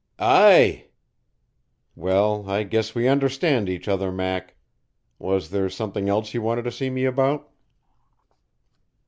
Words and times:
"Aye." 0.17 0.87
"Well, 1.95 2.49
I 2.49 2.63
guess 2.63 2.95
we 2.95 3.07
understand 3.07 3.69
each 3.69 3.87
other, 3.87 4.11
Mac. 4.11 4.55
Was 5.19 5.51
there 5.51 5.69
something 5.69 6.09
else 6.09 6.33
you 6.33 6.41
wanted 6.41 6.63
to 6.63 6.71
see 6.71 6.89
me 6.89 7.05
about?" 7.05 7.47